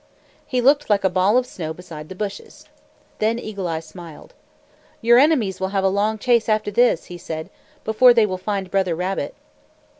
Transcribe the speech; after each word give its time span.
He 0.47 0.61
looked 0.61 0.89
like 0.89 1.03
a 1.03 1.11
ball 1.11 1.37
of 1.37 1.45
snow 1.45 1.73
beside 1.75 2.09
the 2.09 2.15
bushes. 2.15 2.65
Then 3.19 3.37
Eagle 3.37 3.67
Eye 3.67 3.81
smiled. 3.81 4.33
"Your 4.99 5.19
enemies 5.19 5.59
will 5.59 5.67
have 5.77 5.83
a 5.83 5.89
long 5.89 6.17
chase 6.17 6.49
after 6.49 6.71
this," 6.71 7.05
he 7.05 7.19
said, 7.19 7.51
"before 7.85 8.11
they 8.11 8.25
will 8.25 8.39
find 8.39 8.71
Brother 8.71 8.95
Rabbit!" 8.95 9.35